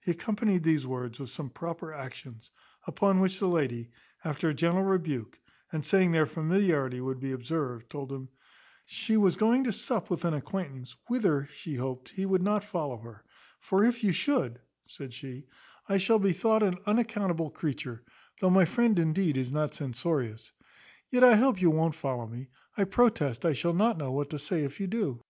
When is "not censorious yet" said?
19.52-21.22